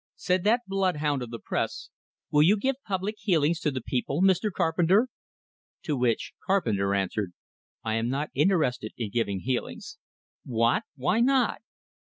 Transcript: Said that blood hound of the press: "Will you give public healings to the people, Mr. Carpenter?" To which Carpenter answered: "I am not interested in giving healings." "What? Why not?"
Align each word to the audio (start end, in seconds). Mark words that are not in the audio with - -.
Said 0.15 0.43
that 0.45 0.61
blood 0.67 0.95
hound 0.95 1.21
of 1.21 1.29
the 1.29 1.37
press: 1.37 1.91
"Will 2.31 2.41
you 2.41 2.57
give 2.57 2.77
public 2.87 3.17
healings 3.19 3.59
to 3.59 3.69
the 3.69 3.81
people, 3.83 4.23
Mr. 4.23 4.51
Carpenter?" 4.51 5.09
To 5.83 5.95
which 5.95 6.33
Carpenter 6.43 6.95
answered: 6.95 7.33
"I 7.83 7.93
am 7.97 8.09
not 8.09 8.31
interested 8.33 8.93
in 8.97 9.11
giving 9.11 9.41
healings." 9.41 9.99
"What? 10.43 10.85
Why 10.95 11.19
not?" 11.19 11.61